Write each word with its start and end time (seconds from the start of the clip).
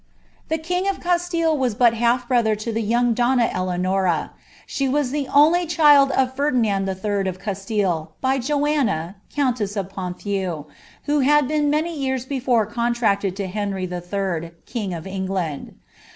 ;*he 0.49 0.57
king 0.57 0.89
of 0.89 0.99
Castille 0.99 1.55
was 1.55 1.75
but 1.75 1.93
half 1.93 2.27
brother 2.27 2.55
to 2.55 2.71
the 2.73 2.81
young 2.81 3.13
donna 3.13 3.51
Elea 3.53 3.85
I. 4.03 4.29
She 4.65 4.89
was 4.89 5.11
the 5.11 5.27
only 5.31 5.67
child 5.67 6.09
of 6.13 6.33
Ferdinand 6.35 6.89
III. 6.89 7.27
of 7.29 7.37
Castille, 7.39 8.09
by 8.19 8.39
Joanna, 8.39 9.17
ntess 9.35 9.77
of 9.77 9.89
Ponthieu, 9.89 10.65
who 11.03 11.19
had 11.19 11.47
been 11.47 11.69
many 11.69 11.95
years 11.95 12.25
before 12.25 12.65
contracted 12.65 13.35
to 13.35 13.55
iry 13.55 13.83
III., 13.87 14.51
king 14.65 14.91
of 14.91 15.05
England. 15.05 15.75